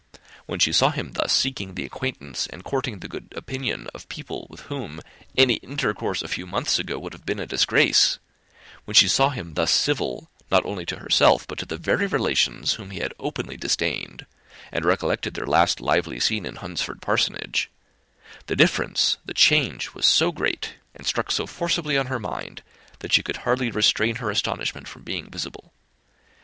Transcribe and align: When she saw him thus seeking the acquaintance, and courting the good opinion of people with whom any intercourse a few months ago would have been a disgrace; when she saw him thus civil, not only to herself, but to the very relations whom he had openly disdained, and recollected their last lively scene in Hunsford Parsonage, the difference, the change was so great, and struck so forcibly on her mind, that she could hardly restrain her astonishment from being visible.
When 0.47 0.57
she 0.57 0.73
saw 0.73 0.89
him 0.89 1.11
thus 1.11 1.31
seeking 1.31 1.75
the 1.75 1.85
acquaintance, 1.85 2.47
and 2.47 2.63
courting 2.63 3.01
the 3.01 3.07
good 3.07 3.31
opinion 3.35 3.87
of 3.93 4.09
people 4.09 4.47
with 4.49 4.61
whom 4.61 4.99
any 5.37 5.57
intercourse 5.57 6.23
a 6.23 6.27
few 6.27 6.47
months 6.47 6.79
ago 6.79 6.97
would 6.97 7.13
have 7.13 7.23
been 7.23 7.37
a 7.39 7.45
disgrace; 7.45 8.17
when 8.85 8.95
she 8.95 9.07
saw 9.07 9.29
him 9.29 9.53
thus 9.53 9.69
civil, 9.69 10.31
not 10.49 10.65
only 10.65 10.87
to 10.87 10.95
herself, 10.97 11.47
but 11.47 11.59
to 11.59 11.67
the 11.67 11.77
very 11.77 12.07
relations 12.07 12.73
whom 12.73 12.89
he 12.89 12.97
had 12.99 13.13
openly 13.19 13.57
disdained, 13.57 14.25
and 14.71 14.85
recollected 14.85 15.35
their 15.35 15.45
last 15.45 15.79
lively 15.79 16.19
scene 16.19 16.47
in 16.47 16.55
Hunsford 16.55 16.99
Parsonage, 16.99 17.69
the 18.47 18.55
difference, 18.55 19.17
the 19.23 19.35
change 19.35 19.93
was 19.93 20.07
so 20.07 20.31
great, 20.31 20.77
and 20.95 21.05
struck 21.05 21.29
so 21.31 21.45
forcibly 21.45 21.95
on 21.95 22.07
her 22.07 22.17
mind, 22.17 22.63
that 23.01 23.13
she 23.13 23.21
could 23.21 23.37
hardly 23.45 23.69
restrain 23.69 24.15
her 24.15 24.31
astonishment 24.31 24.87
from 24.87 25.03
being 25.03 25.29
visible. 25.29 25.73